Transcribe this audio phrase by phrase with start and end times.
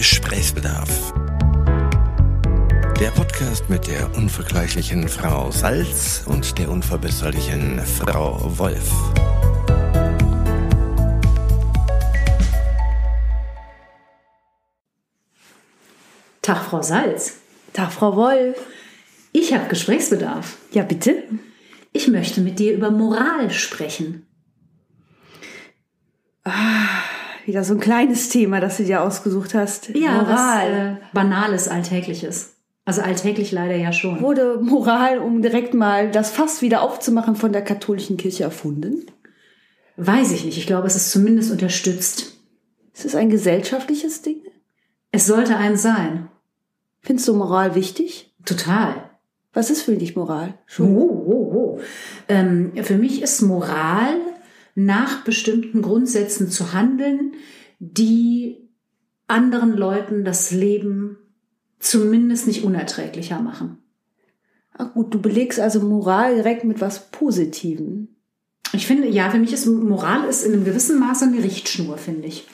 [0.00, 1.12] Gesprächsbedarf.
[2.98, 8.90] Der Podcast mit der unvergleichlichen Frau Salz und der unverbesserlichen Frau Wolf.
[16.40, 17.34] Tag, Frau Salz.
[17.74, 18.56] Tag, Frau Wolf.
[19.32, 20.56] Ich habe Gesprächsbedarf.
[20.72, 21.24] Ja, bitte.
[21.92, 24.26] Ich möchte mit dir über Moral sprechen.
[26.44, 26.99] Ah,
[27.46, 29.90] wieder so ein kleines Thema, das du dir ausgesucht hast.
[29.90, 30.98] Ja, Moral.
[31.00, 32.54] Was, äh, Banales, Alltägliches.
[32.84, 34.20] Also alltäglich leider ja schon.
[34.20, 39.06] Wurde Moral, um direkt mal das Fass wieder aufzumachen, von der katholischen Kirche erfunden?
[39.96, 40.58] Weiß ich nicht.
[40.58, 42.38] Ich glaube, es ist zumindest unterstützt.
[42.94, 44.42] Ist es ein gesellschaftliches Ding?
[45.12, 46.28] Es sollte eins sein.
[47.02, 48.34] Findest du Moral wichtig?
[48.44, 49.10] Total.
[49.52, 50.54] Was ist für dich Moral?
[50.66, 50.96] Schon?
[50.96, 51.80] Oh, oh, oh.
[52.28, 54.14] Ähm, für mich ist Moral
[54.74, 57.34] nach bestimmten Grundsätzen zu handeln,
[57.78, 58.68] die
[59.26, 61.18] anderen Leuten das Leben
[61.78, 63.78] zumindest nicht unerträglicher machen.
[64.76, 68.08] Ach gut, du belegst also Moral direkt mit was Positivem.
[68.72, 72.28] Ich finde, ja, für mich ist Moral ist in einem gewissen Maße eine Richtschnur, finde
[72.28, 72.46] ich.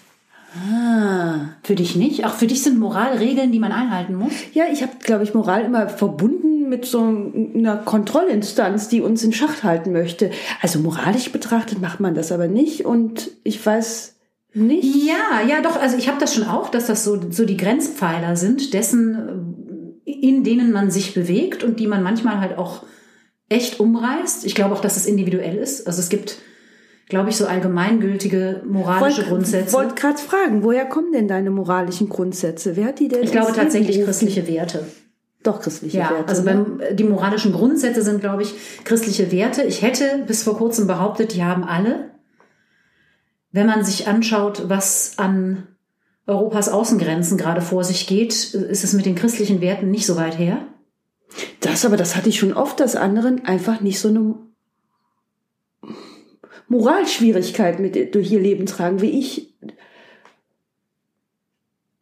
[0.55, 1.49] Ah.
[1.63, 2.25] Für dich nicht?
[2.25, 4.33] Auch für dich sind Moralregeln, die man einhalten muss?
[4.55, 9.33] Ja, ich habe, glaube ich, Moral immer verbunden mit so einer Kontrollinstanz, die uns in
[9.33, 10.31] Schacht halten möchte.
[10.63, 14.15] Also moralisch betrachtet macht man das aber nicht und ich weiß
[14.55, 15.07] nicht.
[15.07, 15.81] Ja, ja, doch.
[15.81, 20.45] Also ich habe das schon auch, dass das so, so die Grenzpfeiler sind, dessen, in
[20.45, 22.85] denen man sich bewegt und die man manchmal halt auch
[23.49, 24.45] echt umreißt.
[24.45, 25.87] Ich glaube auch, dass es individuell ist.
[25.87, 26.39] Also es gibt
[27.09, 29.69] glaube ich, so allgemeingültige moralische wollt, Grundsätze.
[29.69, 32.77] Ich wollte gerade fragen, woher kommen denn deine moralischen Grundsätze?
[32.77, 33.23] Wer hat die denn?
[33.23, 34.85] Ich glaube tatsächlich christliche Werte.
[35.43, 36.29] Doch christliche ja, Werte.
[36.29, 36.67] Also ne?
[36.79, 39.63] beim, die moralischen Grundsätze sind, glaube ich, christliche Werte.
[39.63, 42.11] Ich hätte bis vor kurzem behauptet, die haben alle.
[43.53, 45.69] Wenn man sich anschaut, was an
[46.27, 50.37] Europas Außengrenzen gerade vor sich geht, ist es mit den christlichen Werten nicht so weit
[50.39, 50.67] her.
[51.61, 54.35] Das aber, das hatte ich schon oft, dass anderen einfach nicht so eine
[56.69, 59.55] Moralschwierigkeiten mit durch ihr Leben tragen, wie ich.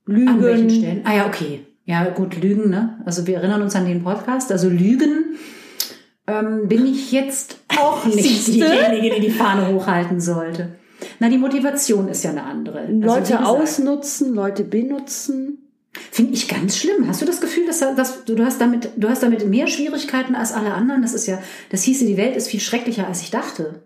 [0.07, 0.29] Lügen.
[0.29, 1.01] An welchen Stellen?
[1.05, 1.67] Ah ja, okay.
[1.87, 3.01] Ja, gut, Lügen, ne?
[3.05, 4.51] Also wir erinnern uns an den Podcast.
[4.51, 5.37] Also Lügen
[6.27, 10.77] ähm, bin ich jetzt auch nicht diejenige, die die Fahne hochhalten sollte.
[11.21, 12.81] Na, die Motivation ist ja eine andere.
[12.81, 15.59] Also, Leute ausnutzen, Leute benutzen.
[16.11, 17.07] Finde ich ganz schlimm.
[17.07, 20.35] Hast du das Gefühl, dass, dass du, du hast damit, du hast damit mehr Schwierigkeiten
[20.35, 21.03] als alle anderen?
[21.03, 23.84] Das ist ja, das hieße, die Welt ist viel schrecklicher, als ich dachte.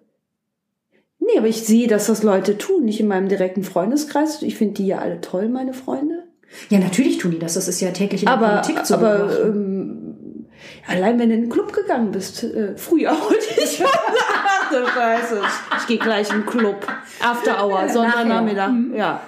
[1.29, 4.41] Nee, aber ich sehe, dass das Leute tun, nicht in meinem direkten Freundeskreis.
[4.43, 6.25] Ich finde die ja alle toll, meine Freunde.
[6.71, 7.55] Ja, natürlich tun die das.
[7.55, 10.47] Das ist ja täglich in der aber, Politik zu Aber ähm,
[10.87, 13.79] allein wenn du in den Club gegangen bist, äh, früher heute ich
[14.71, 15.43] du Scheiße.
[15.79, 16.87] Ich gehe gleich im Club.
[17.21, 18.71] After Hour, Sonntagnachmittag.
[18.71, 18.95] Mhm.
[18.97, 19.21] Ja.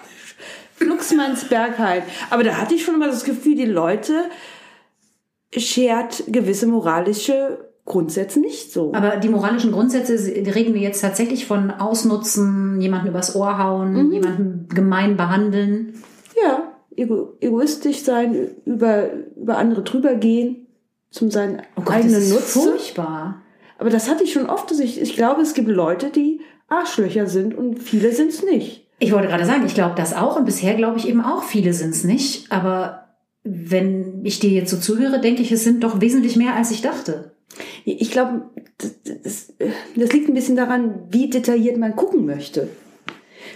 [0.77, 2.03] Fluxmannsbergheim.
[2.31, 4.31] Aber da hatte ich schon immer das Gefühl, die Leute
[5.55, 8.93] schert gewisse moralische Grundsätze nicht so.
[8.95, 14.13] Aber die moralischen Grundsätze reden wir jetzt tatsächlich von Ausnutzen, jemanden übers Ohr hauen, mhm.
[14.13, 15.95] jemanden gemein behandeln.
[16.41, 20.69] Ja, ego egoistisch sein, über, über andere drüber gehen,
[21.11, 23.43] zum seinen oh Gott, eigenen das ist Furchtbar.
[23.79, 24.71] Aber das hatte ich schon oft.
[24.71, 28.87] Also ich, ich glaube, es gibt Leute, die Arschlöcher sind und viele sind es nicht.
[29.01, 31.73] Ich wollte gerade sagen, ich glaube das auch und bisher glaube ich eben auch, viele
[31.73, 32.53] sind es nicht.
[32.53, 33.09] Aber
[33.43, 36.83] wenn ich dir jetzt so zuhöre, denke ich, es sind doch wesentlich mehr, als ich
[36.83, 37.33] dachte.
[37.85, 38.43] Ich glaube,
[38.79, 39.53] das, das,
[39.97, 42.69] das liegt ein bisschen daran, wie detailliert man gucken möchte.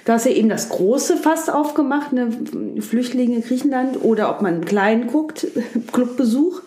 [0.04, 2.28] Du hast ja eben das große Fass aufgemacht, ne,
[2.80, 5.46] Flüchtlinge in Griechenland, oder ob man klein guckt,
[5.92, 6.62] Clubbesuch.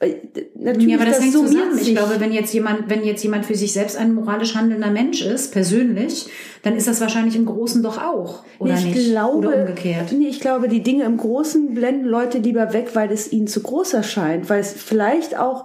[0.00, 0.14] Äh,
[0.54, 1.74] natürlich, ja, aber das, das hängt zusammen.
[1.74, 1.88] Sich.
[1.88, 5.22] Ich glaube, wenn jetzt jemand, wenn jetzt jemand für sich selbst ein moralisch handelnder Mensch
[5.22, 6.26] ist, persönlich,
[6.62, 9.10] dann ist das wahrscheinlich im Großen doch auch, oder nee, ich nicht?
[9.10, 10.12] Glaube, oder umgekehrt.
[10.12, 13.60] Nee, ich glaube, die Dinge im Großen blenden Leute lieber weg, weil es ihnen zu
[13.60, 15.64] groß erscheint, weil es vielleicht auch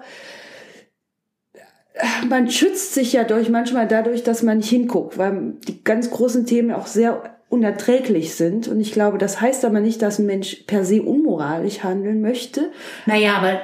[2.29, 6.45] man schützt sich ja durch manchmal dadurch, dass man nicht hinguckt, weil die ganz großen
[6.45, 8.67] Themen auch sehr unerträglich sind.
[8.67, 12.71] Und ich glaube, das heißt aber nicht, dass ein Mensch per se unmoralisch handeln möchte.
[13.05, 13.61] Naja, aber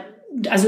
[0.50, 0.68] also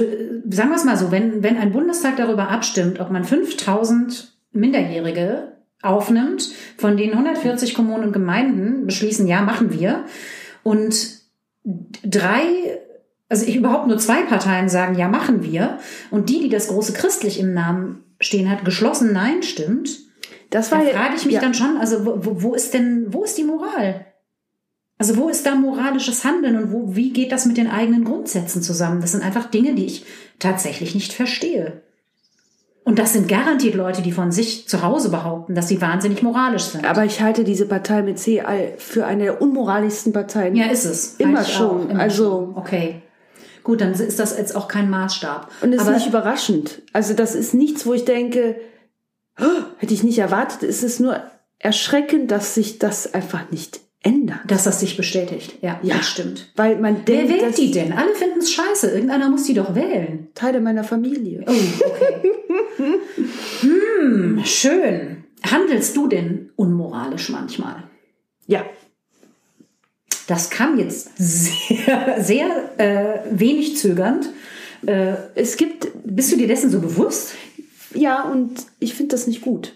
[0.50, 5.52] sagen wir es mal so, wenn, wenn ein Bundestag darüber abstimmt, ob man 5000 Minderjährige
[5.82, 10.06] aufnimmt, von denen 140 Kommunen und Gemeinden beschließen, ja, machen wir,
[10.64, 11.22] und
[12.04, 12.42] drei
[13.32, 15.80] also ich überhaupt nur zwei Parteien sagen, ja, machen wir,
[16.12, 20.00] und die, die das große christlich im Namen stehen hat, geschlossen Nein stimmt,
[20.50, 21.40] das war, da frage ich mich ja.
[21.40, 24.06] dann schon, also wo, wo ist denn, wo ist die Moral?
[24.98, 28.62] Also wo ist da moralisches Handeln und wo, wie geht das mit den eigenen Grundsätzen
[28.62, 29.00] zusammen?
[29.00, 30.06] Das sind einfach Dinge, die ich
[30.38, 31.82] tatsächlich nicht verstehe.
[32.84, 36.64] Und das sind garantiert Leute, die von sich zu Hause behaupten, dass sie wahnsinnig moralisch
[36.64, 36.86] sind.
[36.86, 38.44] Aber ich halte diese Partei mit C
[38.78, 40.56] für eine der unmoralischsten Parteien.
[40.56, 41.16] ja, ist es.
[41.16, 41.90] Immer schon.
[41.90, 42.58] immer Also- schon.
[42.58, 43.02] Okay.
[43.64, 45.52] Gut, dann ist das jetzt auch kein Maßstab.
[45.62, 46.82] Und es ist nicht überraschend.
[46.94, 48.56] Also das ist nichts, wo ich denke,
[49.40, 49.46] "Oh,
[49.78, 50.64] hätte ich nicht erwartet.
[50.64, 51.22] Es ist nur
[51.60, 54.40] erschreckend, dass sich das einfach nicht ändert.
[54.48, 55.58] dass das sich bestätigt.
[55.62, 55.98] Ja, Ja.
[55.98, 56.52] das stimmt.
[56.56, 57.94] Weil man Wer denkt, wählt dass die denn?
[57.94, 58.90] Alle finden es scheiße.
[58.90, 60.30] Irgendeiner muss die doch wählen.
[60.34, 61.46] Teile meiner Familie.
[61.48, 61.52] Oh,
[61.86, 62.32] okay.
[63.62, 65.24] hm, schön.
[65.44, 67.84] Handelst du denn unmoralisch manchmal?
[68.48, 68.66] Ja.
[70.32, 72.48] Das kam jetzt sehr, sehr
[72.78, 74.30] äh, wenig zögernd.
[74.86, 77.34] Äh, Es gibt, bist du dir dessen so bewusst?
[77.94, 79.74] ja, und ich finde das nicht gut.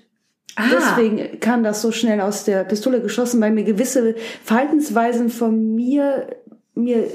[0.56, 4.16] Ah, Deswegen kam das so schnell aus der Pistole geschossen, weil mir gewisse
[4.46, 6.28] Verhaltensweisen von mir
[6.74, 7.06] mir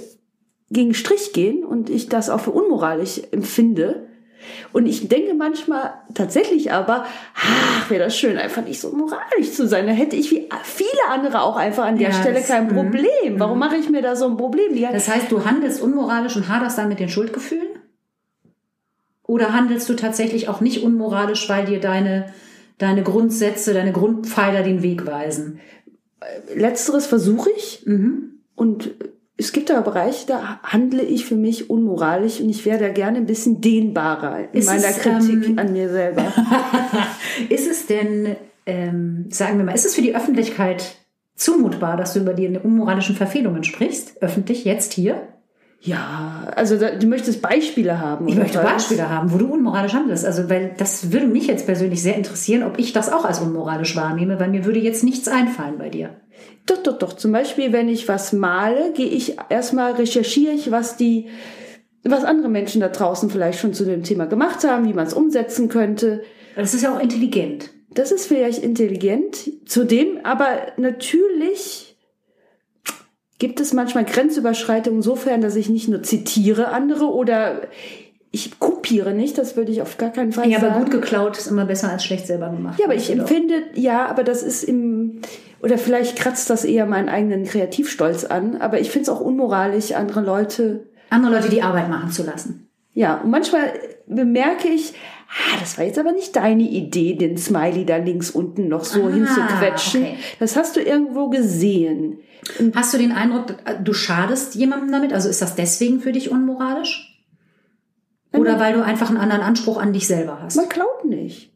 [0.71, 4.07] gegen Strich gehen und ich das auch für unmoralisch empfinde.
[4.73, 7.05] Und ich denke manchmal tatsächlich aber,
[7.35, 9.87] ach, wäre das schön, einfach nicht so moralisch zu sein.
[9.87, 12.75] Da hätte ich wie viele andere auch einfach an der Ja, Stelle kein mhm.
[12.75, 13.39] Problem.
[13.39, 14.75] Warum mache ich mir da so ein Problem?
[14.75, 17.69] Die, Das heißt, du handelst unmoralisch und haderst dann mit den Schuldgefühlen?
[19.25, 22.33] Oder handelst du tatsächlich auch nicht unmoralisch, weil dir deine,
[22.79, 25.61] deine Grundsätze, deine Grundpfeiler den Weg weisen?
[26.55, 27.85] Letzteres versuche ich.
[27.87, 28.41] Mhm.
[28.55, 28.91] Und
[29.41, 33.17] es gibt da Bereiche, da handle ich für mich unmoralisch und ich wäre da gerne
[33.17, 36.33] ein bisschen dehnbarer in Ist meiner es, Kritik ähm, an mir selber.
[37.49, 40.97] Ist es denn, ähm, sagen wir mal, ist es für die Öffentlichkeit
[41.35, 44.23] zumutbar, dass du über die unmoralischen Verfehlungen sprichst?
[44.23, 45.27] Öffentlich, jetzt hier?
[45.81, 48.29] Ja, also da, du möchtest Beispiele haben.
[48.29, 48.65] Ich möchte was?
[48.65, 50.27] Beispiele haben, wo du unmoralisch handelst.
[50.27, 53.97] Also, weil das würde mich jetzt persönlich sehr interessieren, ob ich das auch als unmoralisch
[53.97, 56.20] wahrnehme, weil mir würde jetzt nichts einfallen bei dir.
[56.67, 57.13] Doch, doch, doch.
[57.15, 61.29] Zum Beispiel, wenn ich was male, gehe ich erstmal recherchiere ich, was die,
[62.05, 65.15] was andere Menschen da draußen vielleicht schon zu dem Thema gemacht haben, wie man es
[65.15, 66.23] umsetzen könnte.
[66.57, 67.71] Das ist ja auch intelligent.
[67.93, 69.51] Das ist vielleicht intelligent.
[69.67, 70.47] Zudem, aber
[70.77, 71.97] natürlich
[73.39, 77.63] gibt es manchmal Grenzüberschreitungen insofern, dass ich nicht nur zitiere andere oder
[78.33, 80.73] ich kopiere nicht, das würde ich auf gar keinen Fall Ja, sagen.
[80.75, 82.79] aber gut geklaut ist immer besser als schlecht selber gemacht.
[82.79, 83.15] Ja, aber ich doch.
[83.19, 85.21] empfinde, ja, aber das ist im,
[85.62, 89.93] oder vielleicht kratzt das eher meinen eigenen Kreativstolz an, aber ich finde es auch unmoralisch,
[89.93, 92.69] andere Leute, andere Leute die Arbeit machen zu lassen.
[92.93, 93.73] ja, und manchmal
[94.07, 94.95] bemerke ich,
[95.29, 99.07] ah, das war jetzt aber nicht deine Idee, den Smiley da links unten noch so
[99.07, 100.03] Ah, hinzuquetschen.
[100.03, 100.17] okay.
[100.41, 102.19] Das hast du irgendwo gesehen.
[102.75, 103.55] Hast du den Eindruck,
[103.85, 105.12] du schadest jemandem damit?
[105.12, 107.07] Also ist das deswegen für dich unmoralisch?
[108.33, 110.57] Oder weil du einfach einen anderen Anspruch an dich selber hast?
[110.57, 111.53] Man klaut nicht.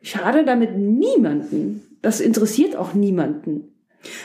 [0.00, 1.81] Ich schade damit niemanden.
[2.02, 3.68] Das interessiert auch niemanden.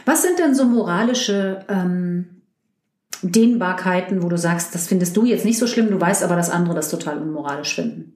[0.05, 2.41] Was sind denn so moralische ähm,
[3.21, 6.49] Dehnbarkeiten, wo du sagst, das findest du jetzt nicht so schlimm, du weißt aber, dass
[6.49, 8.13] andere das total unmoralisch finden?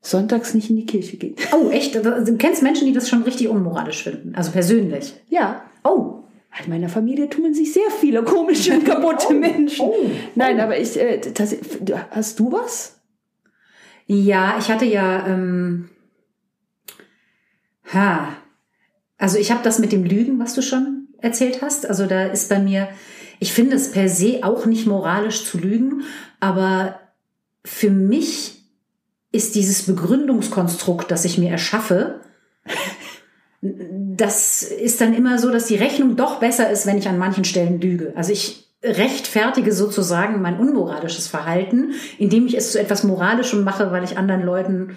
[0.00, 1.36] Sonntags nicht in die Kirche gehen.
[1.52, 1.94] Oh, echt?
[1.94, 4.34] Du kennst Menschen, die das schon richtig unmoralisch finden?
[4.34, 5.14] Also persönlich?
[5.28, 6.24] Ja, Oh,
[6.64, 9.84] In meiner Familie tummeln sich sehr viele komische und kaputte Menschen.
[9.84, 9.94] oh,
[10.34, 11.54] Nein, aber ich, äh, das,
[12.10, 13.00] hast du was?
[14.06, 15.88] Ja, ich hatte ja, ähm,
[17.92, 18.28] ha,
[19.18, 21.86] also ich habe das mit dem Lügen, was du schon erzählt hast.
[21.86, 22.88] Also da ist bei mir,
[23.38, 26.02] ich finde es per se auch nicht moralisch zu lügen,
[26.40, 26.98] aber
[27.64, 28.64] für mich
[29.30, 32.20] ist dieses Begründungskonstrukt, das ich mir erschaffe,
[33.62, 37.44] das ist dann immer so, dass die Rechnung doch besser ist, wenn ich an manchen
[37.44, 38.12] Stellen lüge.
[38.16, 44.02] Also ich rechtfertige sozusagen mein unmoralisches Verhalten, indem ich es zu etwas Moralischem mache, weil
[44.02, 44.96] ich anderen Leuten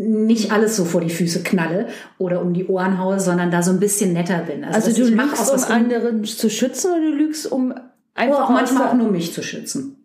[0.00, 1.88] nicht alles so vor die Füße knalle
[2.18, 4.64] oder um die Ohren haue, sondern da so ein bisschen netter bin.
[4.64, 7.74] Also dass du lügst, um anderen zu schützen oder du lügst, um
[8.14, 9.96] einfach oder auch manchmal auch nur mich zu schützen.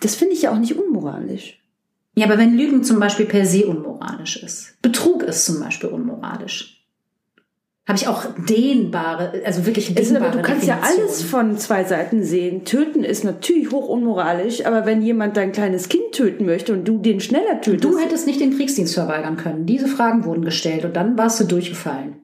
[0.00, 1.60] Das finde ich ja auch nicht unmoralisch.
[2.14, 6.81] Ja, aber wenn Lügen zum Beispiel per se unmoralisch ist, Betrug ist zum Beispiel unmoralisch,
[7.86, 11.08] habe ich auch dehnbare, also wirklich Es ist dehnbare aber, du kannst ja Definitionen.
[11.08, 12.64] alles von zwei Seiten sehen.
[12.64, 16.98] Töten ist natürlich hoch unmoralisch, aber wenn jemand dein kleines Kind töten möchte und du
[16.98, 19.66] den schneller tötest, Du hättest nicht den Kriegsdienst verweigern können.
[19.66, 22.16] Diese Fragen wurden gestellt und dann warst du durchgefallen.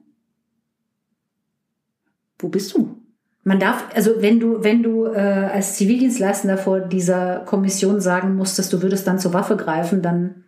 [2.39, 2.95] wo bist du?
[3.43, 8.71] Man darf, also wenn du, wenn du äh, als Zivildienstleistender vor dieser Kommission sagen musstest,
[8.71, 10.43] du würdest dann zur Waffe greifen, dann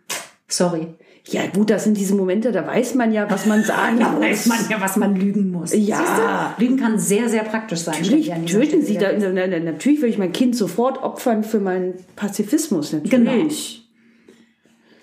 [0.46, 0.94] sorry.
[1.28, 4.20] Ja gut, das sind diese Momente, da weiß man ja, was man sagen Da muss.
[4.22, 5.72] weiß man ja, was man lügen muss.
[5.72, 5.98] Ja.
[5.98, 6.62] Siehst du?
[6.64, 7.94] Lügen kann sehr, sehr praktisch sein.
[8.00, 11.60] Natürlich dieser töten sie da, na, na, natürlich würde ich mein Kind sofort opfern für
[11.60, 13.78] meinen Pazifismus, natürlich.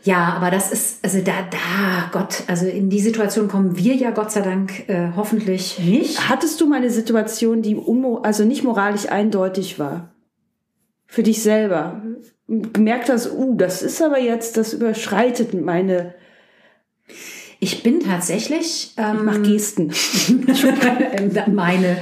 [0.03, 4.11] Ja, aber das ist, also da, da, Gott, also in die Situation kommen wir ja
[4.11, 6.29] Gott sei Dank äh, hoffentlich nicht.
[6.29, 10.13] Hattest du mal eine Situation, die unmo also nicht moralisch eindeutig war?
[11.05, 12.01] Für dich selber?
[12.49, 16.15] Gemerkt hast, uh, das ist aber jetzt, das überschreitet meine.
[17.59, 18.93] Ich bin tatsächlich.
[18.97, 19.91] Ähm, Ich mach Gesten.
[21.53, 21.97] meine.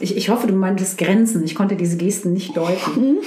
[0.00, 1.44] Ich, ich hoffe, du meintest Grenzen.
[1.44, 3.18] Ich konnte diese Gesten nicht deuten.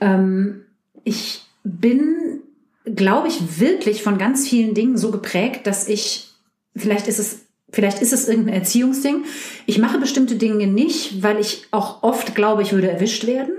[0.00, 0.66] Ähm,
[1.02, 2.40] ich bin,
[2.84, 6.28] glaube ich, wirklich von ganz vielen Dingen so geprägt, dass ich,
[6.76, 9.24] vielleicht ist es, vielleicht ist es irgendein Erziehungsding.
[9.66, 13.52] Ich mache bestimmte Dinge nicht, weil ich auch oft glaube, ich würde erwischt werden.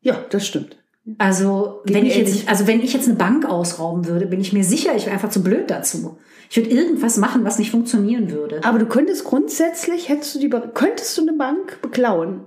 [0.00, 0.79] Ja, das stimmt.
[1.18, 4.52] Also Geht wenn ich jetzt, also wenn ich jetzt eine Bank ausrauben würde, bin ich
[4.52, 6.18] mir sicher, ich wäre einfach zu blöd dazu.
[6.50, 8.60] Ich würde irgendwas machen, was nicht funktionieren würde.
[8.64, 12.46] Aber du könntest grundsätzlich, hättest du die, könntest du eine Bank beklauen?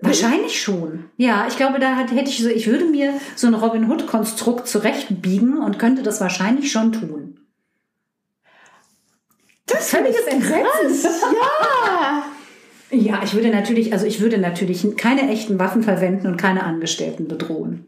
[0.00, 1.10] Wahrscheinlich schon.
[1.16, 4.68] Ja, ich glaube, da hätte ich so, ich würde mir so ein Robin Hood Konstrukt
[4.68, 7.40] zurechtbiegen und könnte das wahrscheinlich schon tun.
[9.66, 11.10] Das Völliges Entsetzen.
[11.86, 12.24] Ja.
[12.90, 17.26] Ja, ich würde natürlich, also ich würde natürlich keine echten Waffen verwenden und keine Angestellten
[17.26, 17.86] bedrohen.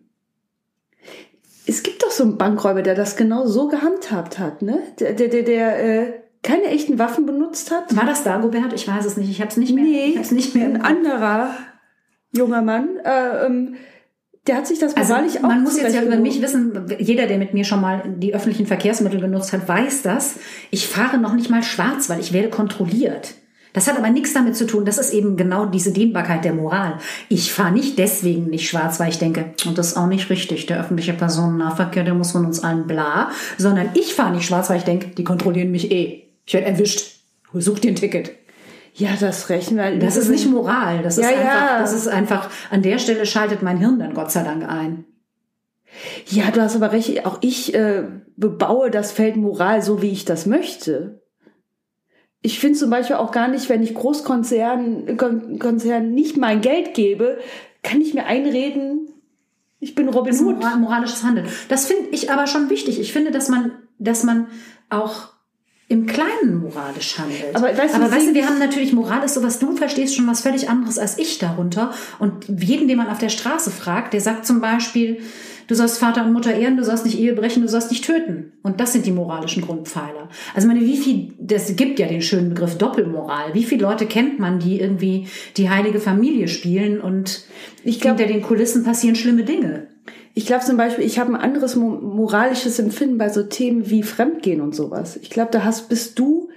[1.67, 4.81] Es gibt doch so einen Bankräuber, der das genau so gehandhabt hat, ne?
[4.99, 6.12] Der, der, der, der äh,
[6.43, 7.95] keine echten Waffen benutzt hat.
[7.95, 8.73] War das Dagobert?
[8.73, 9.31] Ich weiß es nicht.
[9.31, 9.85] Ich habe es nicht mehr.
[9.85, 10.67] Nee, ich hab's nicht mehr.
[10.67, 11.50] ein anderer
[12.33, 12.97] junger Mann.
[13.05, 13.76] Äh, ähm,
[14.47, 17.26] der hat sich das Also moralisch auch man muss jetzt ja über mich wissen, jeder,
[17.26, 20.37] der mit mir schon mal die öffentlichen Verkehrsmittel genutzt hat, weiß das.
[20.71, 23.35] Ich fahre noch nicht mal schwarz, weil ich werde kontrolliert.
[23.78, 24.85] Das hat aber nichts damit zu tun.
[24.85, 26.99] Das ist eben genau diese Dehnbarkeit der Moral.
[27.28, 30.66] Ich fahre nicht deswegen nicht schwarz, weil ich denke, und das ist auch nicht richtig,
[30.66, 34.78] der öffentliche Personennahverkehr, der muss von uns allen bla, sondern ich fahre nicht schwarz, weil
[34.78, 36.25] ich denke, die kontrollieren mich eh.
[36.44, 37.20] Ich werde erwischt.
[37.54, 38.32] Such dir ein Ticket.
[38.94, 39.97] Ja, das rechnen wir.
[40.00, 41.04] Das ist nicht Moral.
[41.04, 41.78] Das ist, Ja, einfach, ja.
[41.78, 45.04] das ist einfach, an der Stelle schaltet mein Hirn dann Gott sei Dank ein.
[46.26, 47.25] Ja, du hast aber recht.
[47.26, 48.02] Auch ich äh,
[48.37, 51.23] bebaue das Feld Moral so, wie ich das möchte.
[52.40, 56.95] Ich finde zum Beispiel auch gar nicht, wenn ich Großkonzernen Kon Konzernen nicht mein Geld
[56.95, 57.38] gebe,
[57.83, 59.09] kann ich mir einreden,
[59.80, 60.57] ich bin Robin Hood.
[60.57, 61.49] moral, moralisches Handeln.
[61.68, 63.00] Das finde ich aber schon wichtig.
[63.00, 64.49] Ich finde, dass man, dass man
[64.90, 65.28] auch
[65.88, 67.57] im Kleinen moralisch handelt.
[67.57, 70.26] Aber weißt du, aber weißt du, wir haben natürlich Moral ist sowas, du verstehst schon
[70.26, 71.92] was völlig anderes als ich darunter.
[72.18, 75.21] Und jeden, den man auf der Straße fragt, der sagt zum Beispiel,
[75.66, 78.52] du sollst Vater und Mutter ehren, du sollst nicht Ehe brechen, du sollst nicht töten.
[78.62, 80.28] Und das sind die moralischen Grundpfeiler.
[80.54, 83.54] Also meine, wie viel, das gibt ja den schönen Begriff Doppelmoral.
[83.54, 85.26] Wie viele Leute kennt man, die irgendwie
[85.57, 87.45] die heilige Familie spielen und
[87.83, 89.87] Ich glaub- hinter den Kulissen passieren schlimme Dinge.
[90.35, 94.02] Ich glaube zum Beispiel, ich habe ein anderes mo moralisches Empfinden bei so Themen wie
[94.02, 95.16] Fremdgehen und sowas.
[95.16, 96.49] Ich glaube, da hast bist du.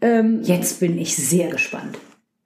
[0.00, 1.98] Ähm, Jetzt bin ich sehr gespannt.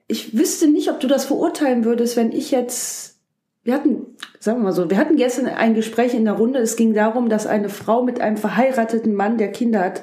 [0.08, 3.18] ich wüsste nicht, ob du das verurteilen würdest, wenn ich jetzt.
[3.64, 4.06] Wir hatten,
[4.40, 6.58] sagen wir mal so, wir hatten gestern ein Gespräch in der Runde.
[6.58, 10.02] Es ging darum, dass eine Frau mit einem verheirateten Mann, der Kinder hat,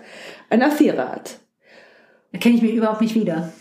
[0.49, 1.39] eine Affäre hat.
[2.31, 3.51] Da kenne ich mich überhaupt nicht wieder.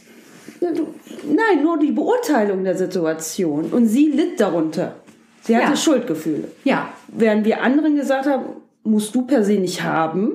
[0.61, 3.67] Nein, nur die Beurteilung der Situation.
[3.73, 4.97] Und sie litt darunter.
[5.49, 5.77] Sie hatte Ja.
[5.77, 6.49] Schuldgefühle.
[6.63, 8.45] Ja, Während wir anderen gesagt haben,
[8.85, 10.33] musst du per se nicht haben.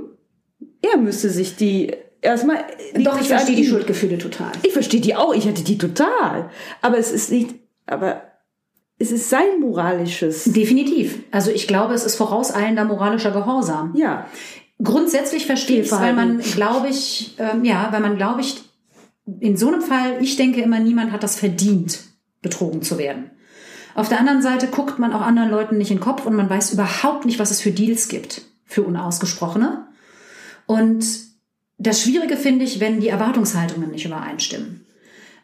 [0.82, 2.58] Er müsste sich die erstmal.
[2.96, 3.66] doch, ich verstehe die.
[3.66, 4.52] Schuldgefühle total.
[4.64, 5.34] Ich verstehe die auch.
[5.34, 6.50] Ich hätte die total.
[6.82, 7.56] Aber es ist nicht.
[7.86, 8.22] Aber
[8.98, 10.46] es ist sein moralisches.
[10.46, 11.20] Definitiv.
[11.32, 13.94] Also ich glaube, es ist vorauseilender moralischer Gehorsam.
[13.96, 14.28] Ja.
[14.82, 18.62] Grundsätzlich verstehe ich es, weil man, glaube ich, ähm, ja, weil man, glaube ich,
[19.40, 22.00] in so einem Fall, ich denke immer, niemand hat das verdient,
[22.42, 23.30] betrogen zu werden.
[23.96, 26.50] Auf der anderen Seite guckt man auch anderen Leuten nicht in den Kopf und man
[26.50, 29.88] weiß überhaupt nicht, was es für Deals gibt für Unausgesprochene.
[30.66, 31.06] Und
[31.78, 34.86] das Schwierige finde ich, wenn die Erwartungshaltungen nicht übereinstimmen.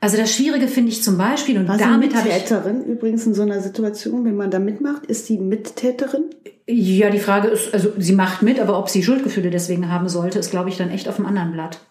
[0.01, 3.33] Also das Schwierige finde ich zum Beispiel, und Was damit habe ich Mittäterin übrigens in
[3.33, 6.23] so einer Situation, wenn man da mitmacht, ist die Mittäterin?
[6.67, 10.39] Ja, die Frage ist, also sie macht mit, aber ob sie Schuldgefühle deswegen haben sollte,
[10.39, 11.81] ist, glaube ich, dann echt auf dem anderen Blatt.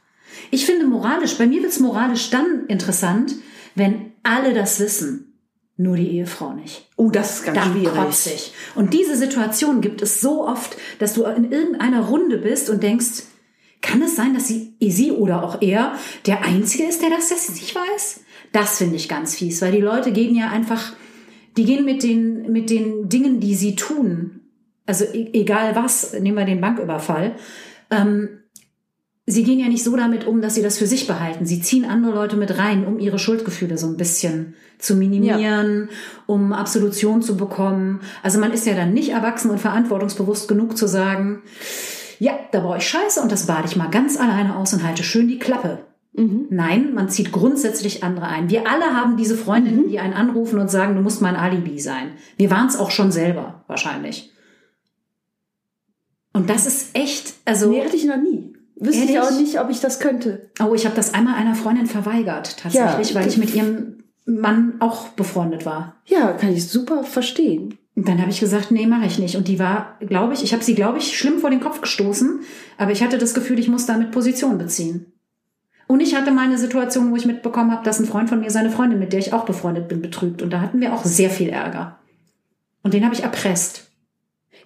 [0.50, 3.35] Ich finde moralisch, bei mir wird es moralisch dann interessant,
[3.75, 5.38] wenn alle das wissen,
[5.78, 6.88] nur die Ehefrau nicht.
[6.97, 7.94] Oh, das ist ganz Dann schwierig.
[7.94, 8.52] kotzig.
[8.75, 13.23] Und diese Situation gibt es so oft, dass du in irgendeiner Runde bist und denkst,
[13.80, 15.94] kann es sein, dass sie, sie oder auch er
[16.26, 18.20] der Einzige ist, der das, das nicht weiß?
[18.52, 20.94] Das finde ich ganz fies, weil die Leute gehen ja einfach,
[21.56, 24.40] die gehen mit den, mit den Dingen, die sie tun,
[24.85, 27.37] also e- egal was, nehmen wir den Banküberfall,
[27.90, 28.40] ähm,
[29.28, 31.44] sie gehen ja nicht so damit um, dass sie das für sich behalten.
[31.44, 35.90] Sie ziehen andere Leute mit rein, um ihre Schuldgefühle so ein bisschen zu minimieren,
[36.26, 38.00] um Absolution zu bekommen.
[38.23, 41.42] Also man ist ja dann nicht erwachsen und verantwortungsbewusst genug zu sagen,
[42.18, 45.04] ja, da baue ich Scheiße und das bade ich mal ganz alleine aus und halte
[45.04, 45.80] schön die Klappe.
[46.50, 48.49] Nein, man zieht grundsätzlich andere ein.
[48.49, 52.12] Wir alle haben diese Freundinnen, die einen anrufen und sagen, du musst mein Alibi sein.
[52.38, 54.32] Wir waren es auch schon selber, wahrscheinlich.
[56.32, 57.70] Und das ist echt, also.
[57.70, 58.48] Nee, hatte ich noch nie.
[58.80, 59.20] Wüsste ich Ehrlich?
[59.30, 60.50] auch nicht, ob ich das könnte.
[60.62, 63.14] Oh, ich habe das einmal einer Freundin verweigert, tatsächlich, Ja.
[63.20, 65.97] weil ich mit ihrem Mann auch befreundet war.
[66.06, 67.78] Ja, kann ich super verstehen.
[67.97, 69.35] Und dann habe ich gesagt, nee, mache ich nicht.
[69.37, 72.40] Und die war, glaube ich, ich habe sie, glaube ich, schlimm vor den Kopf gestoßen,
[72.76, 75.12] aber ich hatte das Gefühl, ich muss damit Position beziehen.
[75.88, 78.50] Und ich hatte mal eine Situation, wo ich mitbekommen habe, dass ein Freund von mir
[78.50, 80.42] seine Freundin, mit der ich auch befreundet bin, betrügt.
[80.42, 81.99] Und da hatten wir auch sehr viel Ärger.
[82.85, 83.90] Und den habe ich erpresst.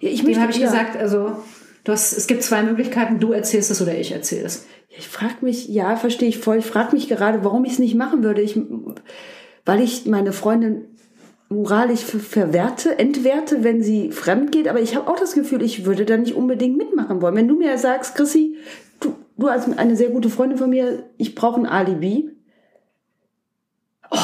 [0.01, 0.67] Ja, ich Dem habe ich ja.
[0.69, 1.37] gesagt, also
[1.83, 4.65] du hast, es gibt zwei Möglichkeiten, du erzählst es oder ich erzähle es.
[4.89, 6.57] Ich frage mich, ja, verstehe ich voll.
[6.57, 8.41] Ich frage mich gerade, warum ich es nicht machen würde.
[8.41, 8.59] Ich,
[9.65, 10.85] weil ich meine Freundin
[11.49, 14.67] moralisch ver- verwerte, entwerte, wenn sie fremd geht.
[14.67, 17.35] Aber ich habe auch das Gefühl, ich würde da nicht unbedingt mitmachen wollen.
[17.35, 18.57] Wenn du mir sagst, Chrissy,
[18.99, 22.29] du, du als eine sehr gute Freundin von mir, ich brauche ein Alibi.
[24.11, 24.17] Oh,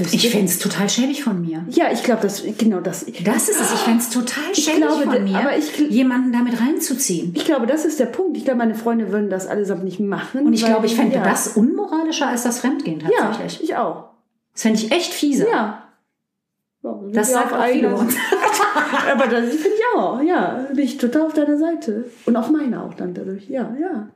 [0.00, 1.64] ich fände es total schäbig von mir.
[1.70, 3.04] Ja, ich glaube, das genau das.
[3.24, 3.72] Das ist es.
[3.72, 7.32] Ich fände es total schäbig glaube, von mir, aber ich- jemanden damit reinzuziehen.
[7.34, 8.36] Ich glaube, das ist der Punkt.
[8.36, 10.46] Ich glaube, meine Freunde würden das allesamt nicht machen.
[10.46, 11.24] Und ich glaube, ich fände ja.
[11.24, 13.62] das unmoralischer als das Fremdgehen Ja, tatsächlich.
[13.70, 14.10] ich auch.
[14.52, 15.48] Das fände ich echt fieser.
[15.48, 15.84] Ja.
[16.82, 18.14] Ja, Das sagt auch viel einer- über uns.
[19.12, 20.66] Aber das finde ich auch, ja.
[20.72, 22.06] Bin ich total auf deiner Seite.
[22.24, 23.48] Und auf meiner auch dann dadurch.
[23.50, 24.08] Ja, ja.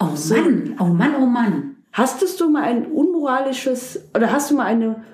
[0.00, 1.69] Oh Mann, oh Mann, oh Mann.
[1.92, 5.04] Hastest du mal ein unmoralisches, oder hast du mal ein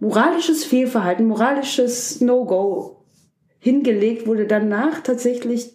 [0.00, 3.04] moralisches Fehlverhalten, moralisches No-Go
[3.58, 5.72] hingelegt, du danach tatsächlich,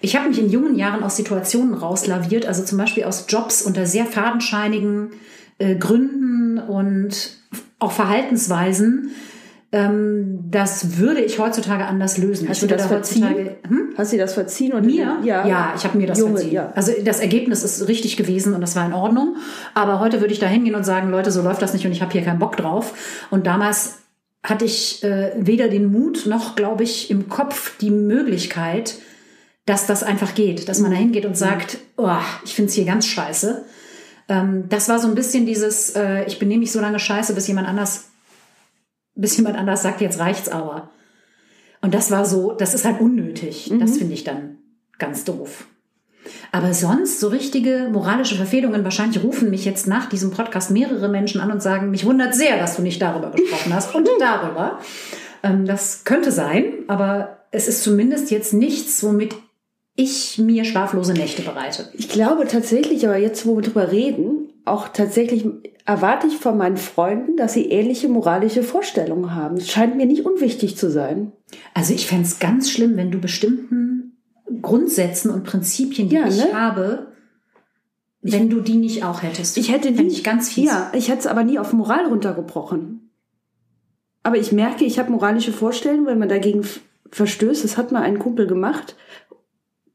[0.00, 3.86] Ich habe mich in jungen Jahren aus Situationen rauslaviert, also zum Beispiel aus Jobs unter
[3.86, 5.12] sehr fadenscheinigen
[5.58, 7.38] äh, Gründen und
[7.78, 9.12] auch Verhaltensweisen.
[9.74, 12.48] Ähm, das würde ich heutzutage anders lösen.
[12.48, 13.34] Hast ich du würde das da heutzutage.
[13.34, 13.56] verziehen?
[13.68, 13.82] Hm?
[13.96, 14.72] hast du das verziehen?
[14.72, 15.18] Oder Mir?
[15.24, 16.52] Ja, ich habe mir das Junge, verziehen.
[16.52, 16.72] Ja.
[16.74, 19.36] Also das Ergebnis ist richtig gewesen und das war in Ordnung.
[19.74, 22.02] Aber heute würde ich da hingehen und sagen, Leute, so läuft das nicht und ich
[22.02, 23.26] habe hier keinen Bock drauf.
[23.30, 23.98] Und damals
[24.44, 28.96] hatte ich äh, weder den Mut noch, glaube ich, im Kopf die Möglichkeit,
[29.66, 32.10] dass das einfach geht, dass man da hingeht und sagt, oh,
[32.44, 33.64] ich finde es hier ganz scheiße.
[34.28, 37.46] Ähm, das war so ein bisschen dieses, äh, ich benehme mich so lange scheiße, bis
[37.46, 38.11] jemand anders,
[39.14, 40.90] bis jemand anders sagt, jetzt reicht's aber.
[41.80, 43.72] Und das war so, das ist halt unnötig.
[43.80, 44.58] Das finde ich dann
[44.98, 45.66] ganz doof.
[46.52, 51.40] Aber sonst so richtige moralische Verfehlungen, wahrscheinlich rufen mich jetzt nach diesem Podcast mehrere Menschen
[51.40, 54.78] an und sagen, mich wundert sehr, dass du nicht darüber gesprochen hast und darüber.
[55.42, 59.34] Ähm, das könnte sein, aber es ist zumindest jetzt nichts, womit
[59.94, 61.88] ich mir schlaflose Nächte bereite.
[61.94, 65.46] Ich glaube tatsächlich, aber jetzt, wo wir drüber reden, auch tatsächlich
[65.84, 69.56] erwarte ich von meinen Freunden, dass sie ähnliche moralische Vorstellungen haben.
[69.56, 71.32] Es scheint mir nicht unwichtig zu sein.
[71.74, 74.16] Also ich fänd's ganz schlimm, wenn du bestimmten
[74.60, 76.52] Grundsätzen und Prinzipien, die Ja, ich ne?
[76.52, 77.12] habe,
[78.20, 79.58] wenn du die nicht auch hättest.
[79.58, 80.66] Ich hätte nie, ich ganz fies.
[80.66, 83.10] Ja, ich hätte es aber nie auf Moral runtergebrochen.
[84.22, 86.64] Aber ich merke, ich habe moralische Vorstellungen, wenn man dagegen
[87.10, 87.64] verstößt.
[87.64, 88.96] Das hat mal ein Kumpel gemacht,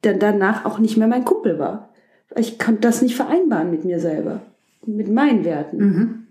[0.03, 1.93] der danach auch nicht mehr mein Kumpel war.
[2.35, 4.41] Ich konnte das nicht vereinbaren mit mir selber,
[4.87, 5.77] mit meinen Werten.
[5.77, 6.27] Mhm.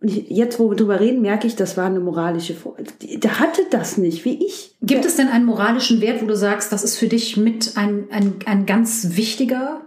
[0.00, 3.20] Und ich, jetzt, wo wir drüber reden, merke ich, das war eine moralische Vorstellung.
[3.20, 4.76] Der hatte das nicht, wie ich.
[4.82, 8.06] Gibt es denn einen moralischen Wert, wo du sagst, das ist für dich mit ein,
[8.10, 9.86] ein, ein ganz wichtiger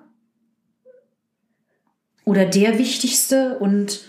[2.26, 4.02] oder der wichtigste und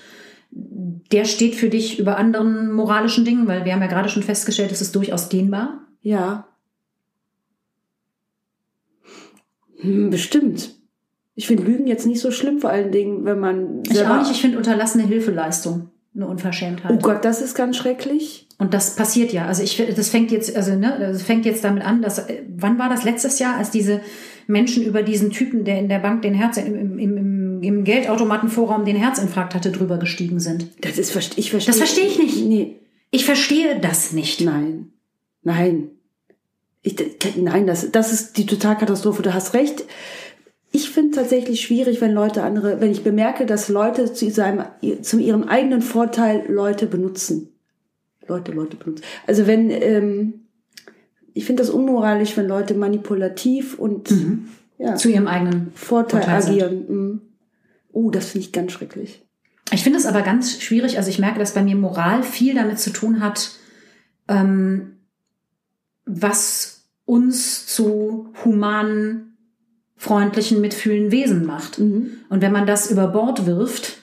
[0.51, 4.73] der steht für dich über anderen moralischen Dingen, weil wir haben ja gerade schon festgestellt,
[4.73, 5.87] es ist durchaus dehnbar.
[6.03, 6.49] Ja.
[9.77, 10.80] Hm, bestimmt.
[11.41, 14.31] Ich finde Lügen jetzt nicht so schlimm, vor allen Dingen, wenn man Ich auch nicht,
[14.31, 16.91] ich finde unterlassene Hilfeleistung eine Unverschämtheit.
[16.93, 18.47] Oh Gott, das ist ganz schrecklich.
[18.59, 19.47] Und das passiert ja.
[19.47, 22.79] Also ich, das fängt jetzt, also ne, das fängt jetzt damit an, dass, äh, wann
[22.79, 24.03] war das letztes Jahr, als diese
[24.49, 28.85] Menschen über diesen Typen, der in der Bank den Herz, im, im, im, im Geldautomatenvorraum
[28.85, 30.67] den Herzinfarkt hatte, drüber gestiegen sind.
[30.83, 31.67] Das ist, ich verstehe.
[31.69, 32.45] Das verstehe ich nicht.
[32.45, 32.77] Nee,
[33.13, 34.43] Ich verstehe das nicht.
[34.43, 34.91] nein.
[35.43, 35.89] Nein.
[36.83, 36.97] Ich,
[37.37, 39.23] nein, das, das ist die Totalkatastrophe.
[39.23, 39.85] Du hast recht.
[40.73, 44.65] Ich finde tatsächlich schwierig, wenn Leute andere, wenn ich bemerke, dass Leute zu, seinem,
[45.03, 47.49] zu ihrem eigenen Vorteil Leute benutzen.
[48.29, 49.05] Leute, Leute benutzen.
[49.27, 50.47] Also wenn, ähm,
[51.35, 54.11] ich finde das unmoralisch, wenn Leute manipulativ und
[54.81, 56.85] ja, Zu ihrem eigenen Vorteil, Vorteil agieren.
[56.89, 57.21] Mhm.
[57.93, 59.23] Oh, das finde ich ganz schrecklich.
[59.73, 60.97] Ich finde es aber ganz schwierig.
[60.97, 63.51] Also ich merke, dass bei mir Moral viel damit zu tun hat,
[64.27, 64.97] ähm,
[66.07, 69.30] was uns zu humanen,
[70.01, 71.79] freundlichen, mitfühlenden Wesen macht.
[71.79, 72.13] Mhm.
[72.31, 73.99] Und wenn man das über Bord wirft,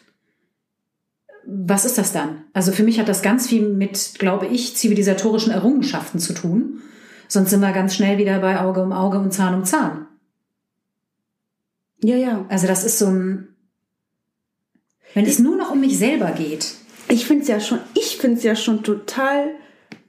[1.43, 2.43] was ist das dann?
[2.53, 6.81] Also für mich hat das ganz viel mit, glaube ich, zivilisatorischen Errungenschaften zu tun.
[7.27, 10.05] Sonst sind wir ganz schnell wieder bei Auge um Auge und Zahn um Zahn.
[12.03, 12.45] Ja, ja.
[12.47, 13.47] Also das ist so ein,
[15.15, 16.75] wenn es nur noch um mich selber geht.
[17.09, 19.49] Ich finde es ja schon, ich finde es ja schon total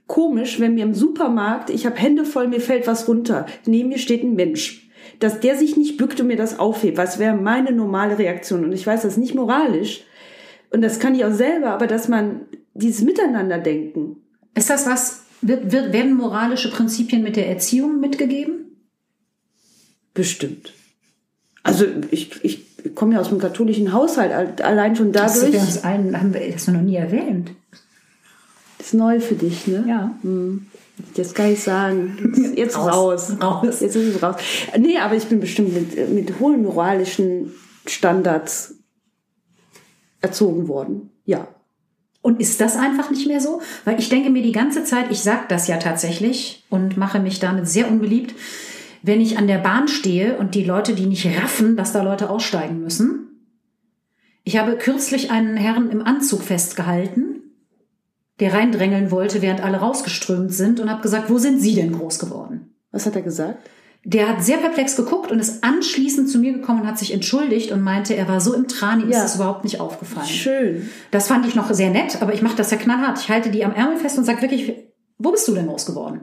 [0.06, 3.46] komisch, wenn mir im Supermarkt, ich habe Hände voll, mir fällt was runter.
[3.64, 4.87] Neben mir steht ein Mensch.
[5.18, 8.64] Dass der sich nicht bückt und mir das aufhebt, was wäre meine normale Reaktion.
[8.64, 10.04] Und ich weiß, das ist nicht moralisch.
[10.70, 12.42] Und das kann ich auch selber, aber dass man
[12.74, 14.18] dieses Miteinander denken.
[14.54, 18.76] Ist das was, Wird, wird, werden moralische Prinzipien mit der Erziehung mitgegeben?
[20.14, 20.72] Bestimmt.
[21.62, 25.52] Also ich, ich komme ja aus einem katholischen Haushalt, allein schon Das, dadurch.
[25.54, 27.50] wir uns allen, haben wir das noch nie erwähnt.
[28.78, 29.84] ist neu für dich, ne?
[29.86, 30.14] Ja.
[31.14, 32.32] Das kann ich sagen.
[32.36, 33.30] Jetzt, jetzt raus.
[33.30, 33.42] Raus.
[33.42, 33.80] Raus.
[33.80, 34.36] Jetzt ist es raus.
[34.78, 37.52] Nee, aber ich bin bestimmt mit, mit hohen moralischen
[37.86, 38.74] Standards
[40.20, 41.10] erzogen worden.
[41.24, 41.48] Ja.
[42.20, 43.62] Und ist das einfach nicht mehr so?
[43.84, 47.38] Weil ich denke mir die ganze Zeit, ich sag das ja tatsächlich und mache mich
[47.38, 48.34] damit sehr unbeliebt,
[49.02, 52.28] wenn ich an der Bahn stehe und die Leute, die nicht raffen, dass da Leute
[52.28, 53.28] aussteigen müssen.
[54.42, 57.37] Ich habe kürzlich einen Herrn im Anzug festgehalten,
[58.40, 62.18] der reindrängeln wollte, während alle rausgeströmt sind und habe gesagt, wo sind Sie denn groß
[62.18, 62.74] geworden?
[62.92, 63.68] Was hat er gesagt?
[64.04, 67.72] Der hat sehr perplex geguckt und ist anschließend zu mir gekommen und hat sich entschuldigt
[67.72, 69.18] und meinte, er war so im Tran, ihm Ja.
[69.18, 70.26] ist das überhaupt nicht aufgefallen.
[70.28, 70.88] Schön.
[71.10, 73.18] Das fand ich noch sehr nett, aber ich mache das ja knallhart.
[73.18, 74.72] Ich halte die am Ärmel fest und sage wirklich,
[75.18, 76.20] wo bist du denn groß geworden?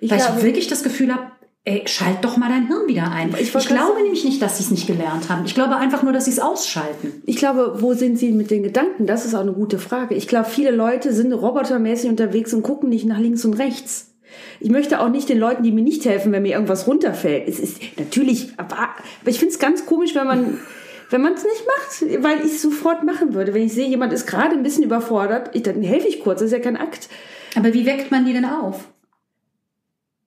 [0.00, 1.30] Ich Weil glaube, ich wirklich das Gefühl habe,
[1.66, 3.34] ey, schalt doch mal dein Hirn wieder ein.
[3.38, 5.44] Ich Ich, glaube nämlich nicht, dass sie es nicht gelernt haben.
[5.44, 7.22] Ich glaube einfach nur, dass sie es ausschalten.
[7.26, 9.06] ich glaube, wo sind sie mit den Gedanken?
[9.06, 10.14] Das ist auch eine gute Frage.
[10.14, 14.12] Ich glaube, viele Leute sind robotermäßig unterwegs und gucken nicht nach links und rechts.
[14.60, 17.48] Ich möchte auch nicht den Leuten, die mir nicht helfen, wenn mir irgendwas runterfällt.
[17.48, 20.58] Es ist natürlich, aber, aber ich finde es ganz komisch, wenn man
[21.10, 23.54] wenn man es nicht macht, weil ich es sofort machen würde.
[23.54, 26.40] Wenn ich sehe, jemand ist gerade ein bisschen überfordert, ich, dann helfe ich kurz.
[26.40, 27.08] Das ist ja kein Akt.
[27.56, 28.88] Aber wie weckt man die denn auf?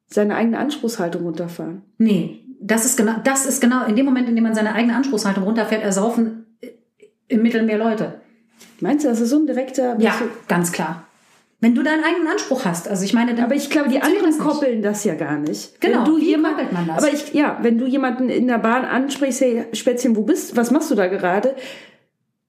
[0.10, 1.84] Seine eigene Anspruchshaltung runterfahren.
[1.98, 4.96] Nee, das ist genau, das ist genau in dem Moment, in dem man seine eigene
[4.96, 6.70] Anspruchshaltung runterfährt, ersaufen äh,
[7.28, 8.16] im Mittel mehr Leute.
[8.82, 9.98] Meinst du, das ist so ein direkter...
[10.00, 10.14] Ja,
[10.48, 11.04] ganz klar.
[11.62, 14.82] Wenn du deinen eigenen Anspruch hast, also ich meine, Aber ich glaube, die anderen koppeln
[14.82, 15.82] das ja gar nicht.
[15.82, 16.98] Genau, Wenn du wie jemand, koppelt man das?
[17.04, 20.72] Aber ich, ja, wenn du jemanden in der Bahn ansprichst, hey, Spätzchen, wo bist, was
[20.72, 21.56] machst du da gerade?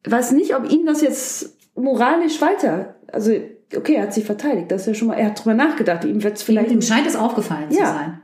[0.04, 3.32] Weiß nicht, ob ihm das jetzt moralisch weiter, also,
[3.76, 6.22] okay, er hat sich verteidigt, das ist ja schon mal, er hat drüber nachgedacht, ihm
[6.22, 7.92] wird es vielleicht, Ihm scheint es aufgefallen zu Ja.
[7.94, 8.20] sein.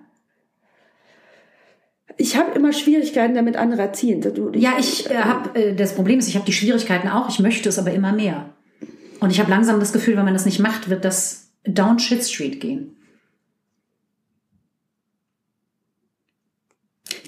[2.18, 4.22] ich habe immer Schwierigkeiten damit, andere erziehen.
[4.54, 7.28] Ja, ich äh, habe äh, das Problem ist, ich habe die Schwierigkeiten auch.
[7.28, 8.50] Ich möchte es aber immer mehr.
[9.20, 12.22] Und ich habe langsam das Gefühl, wenn man das nicht macht, wird das down shit
[12.24, 12.96] street gehen.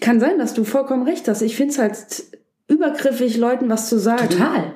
[0.01, 1.43] Kann sein, dass du vollkommen recht hast.
[1.43, 1.97] Ich finde es halt
[2.69, 4.29] übergriffig, Leuten was zu sagen.
[4.29, 4.75] Total.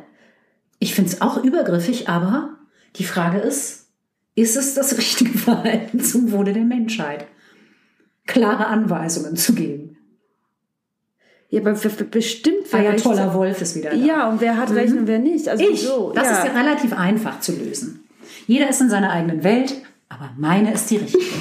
[0.79, 2.59] Ich finde es auch übergriffig, aber
[2.97, 3.87] die Frage ist,
[4.35, 7.27] ist es das richtige Verhalten zum Wohle der Menschheit?
[8.27, 9.97] Klare Anweisungen zu geben.
[11.51, 13.97] Ja, aber bestimmt wer recht- Ayatollah Wolf ist wieder da.
[13.97, 15.49] Ja, und wer hat recht und wer nicht.
[15.49, 15.83] Also Ich.
[15.83, 16.39] so, das ja.
[16.39, 18.05] ist ja relativ einfach zu lösen.
[18.47, 19.75] Jeder ist in seiner eigenen Welt,
[20.09, 21.25] aber meine ist die richtige.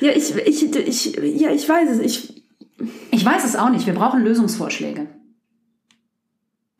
[0.00, 1.98] Ja, ich, ich, ich, ja, ich weiß es.
[2.00, 2.42] Ich,
[3.12, 3.86] Ich weiß es auch nicht.
[3.86, 5.06] Wir brauchen Lösungsvorschläge.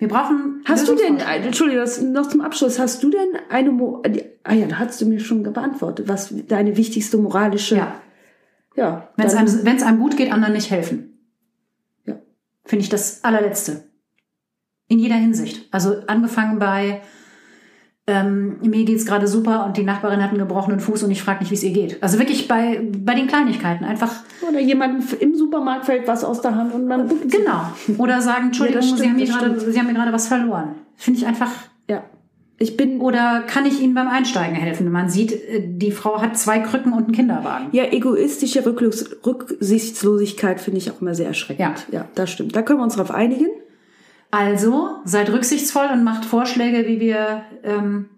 [0.02, 0.64] Wir brauchen.
[0.64, 1.18] hast du denn.
[1.18, 4.02] Entschuldigung, noch zum Abschluss, hast du denn eine, Mo
[4.42, 8.02] ah ja, da hast du mir schon beantwortet, was deine wichtigste moralische, Ja.
[8.74, 11.20] ja, Wenn es einem, wenn's einem gut geht, anderen nicht helfen.
[12.04, 12.16] Ja.
[12.64, 13.84] Finde ich das allerletzte.
[14.88, 15.68] In jeder Hinsicht.
[15.70, 17.02] Also angefangen bei,
[18.06, 21.40] ähm, mir geht's gerade super und die Nachbarin hat einen gebrochenen Fuß und ich frage
[21.40, 22.02] nicht, wie es ihr geht.
[22.02, 23.84] Also wirklich bei, bei den Kleinigkeiten.
[23.84, 24.12] Einfach,
[24.48, 27.62] oder jemandem im Supermarkt fällt was aus der Hand und man, genau.
[27.98, 29.72] Oder sagen, Entschuldigung, Ja, das Sie, haben stimmt, mir gerade, stimmt.
[29.72, 30.74] Sie haben mir gerade was verloren.
[30.96, 31.50] Finde ich einfach,
[31.88, 32.02] ja,
[32.58, 34.90] ich bin, oder kann ich Ihnen beim Einsteigen helfen?
[34.90, 37.68] Man sieht, äh, die Frau hat zwei Krücken und einen Kinderwagen.
[37.72, 41.86] ja, egoistische Rücksichtslosigkeit finde ich auch immer sehr erschreckend.
[41.90, 42.00] Ja.
[42.00, 42.56] ja, das stimmt.
[42.56, 43.46] Da können wir uns drauf einigen.
[44.32, 48.08] Also seid rücksichtsvoll und macht Vorschläge, wie wir ähm,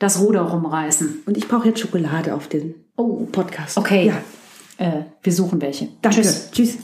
[0.00, 1.22] das Ruder rumreißen.
[1.26, 3.78] Und ich brauche jetzt Schokolade auf den Oh, Podcast.
[3.78, 4.06] okay.
[4.08, 4.16] Ja,
[4.76, 5.88] Äh, wir suchen welche.
[6.02, 6.20] danke.
[6.22, 6.50] Tschüss.
[6.50, 6.78] Tschüss.